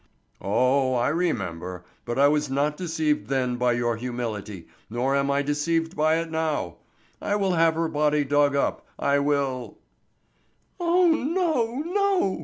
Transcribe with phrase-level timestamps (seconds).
[0.41, 5.43] "Oh, I remember; but I was not deceived then by your humility, nor am I
[5.43, 6.77] deceived by it now,
[7.21, 8.83] I will have her body dug up.
[8.97, 9.77] I will—"
[10.79, 11.83] "Oh, no!
[11.85, 12.39] no!"